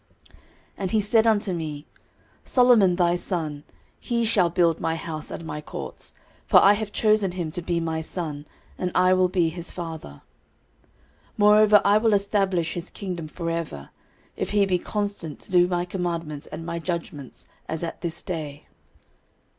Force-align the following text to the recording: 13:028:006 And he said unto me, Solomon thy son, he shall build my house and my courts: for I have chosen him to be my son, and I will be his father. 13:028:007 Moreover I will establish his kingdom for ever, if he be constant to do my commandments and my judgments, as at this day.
13:028:006 0.29 0.35
And 0.79 0.91
he 0.91 1.01
said 1.01 1.27
unto 1.27 1.53
me, 1.53 1.85
Solomon 2.43 2.95
thy 2.95 3.15
son, 3.15 3.63
he 3.99 4.25
shall 4.25 4.49
build 4.49 4.79
my 4.79 4.95
house 4.95 5.29
and 5.29 5.45
my 5.45 5.61
courts: 5.61 6.13
for 6.47 6.59
I 6.59 6.73
have 6.73 6.91
chosen 6.91 7.33
him 7.33 7.51
to 7.51 7.61
be 7.61 7.79
my 7.79 8.01
son, 8.01 8.47
and 8.79 8.91
I 8.95 9.13
will 9.13 9.27
be 9.29 9.49
his 9.49 9.71
father. 9.71 10.23
13:028:007 11.37 11.37
Moreover 11.37 11.81
I 11.85 11.99
will 11.99 12.13
establish 12.15 12.73
his 12.73 12.89
kingdom 12.89 13.27
for 13.27 13.51
ever, 13.51 13.91
if 14.35 14.49
he 14.49 14.65
be 14.65 14.79
constant 14.79 15.39
to 15.41 15.51
do 15.51 15.67
my 15.67 15.85
commandments 15.85 16.47
and 16.47 16.65
my 16.65 16.79
judgments, 16.79 17.47
as 17.69 17.83
at 17.83 18.01
this 18.01 18.23
day. 18.23 18.65